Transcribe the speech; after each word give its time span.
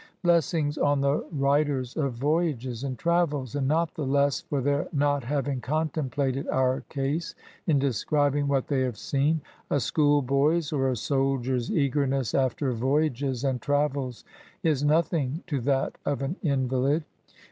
Blessings 0.23 0.79
on 0.79 1.01
the 1.01 1.23
writers 1.31 1.95
of 1.95 2.13
voyages 2.13 2.83
and 2.83 2.97
travels; 2.97 3.53
and 3.53 3.67
not 3.67 3.93
the 3.93 4.03
less 4.03 4.41
for 4.41 4.59
their 4.59 4.87
not 4.91 5.23
having 5.23 5.61
contemplated 5.61 6.47
our 6.47 6.81
case 6.89 7.35
in 7.67 7.77
describing 7.77 8.47
what 8.47 8.65
they 8.65 8.81
have 8.81 8.97
seen! 8.97 9.41
A 9.69 9.79
school 9.79 10.23
boy's 10.23 10.73
or 10.73 10.89
a 10.89 10.95
soldier's 10.97 11.71
eagerness 11.71 12.33
after 12.33 12.71
voyages 12.73 13.43
and 13.43 13.61
travels 13.61 14.25
is 14.63 14.83
nothing 14.83 15.43
to 15.45 15.61
that 15.61 15.99
of 16.03 16.23
an 16.23 16.35
invalid. 16.41 17.03